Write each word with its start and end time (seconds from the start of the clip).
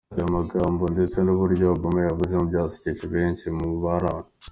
Aya 0.13 0.25
magambo 0.35 0.83
ndetse 0.93 1.17
n’uburyo 1.21 1.65
Obama 1.75 1.97
yayavuzemo 1.99 2.43
byasekeje 2.49 3.05
benshi 3.15 3.45
mu 3.57 3.67
bari 3.83 4.07
aho. 4.13 4.21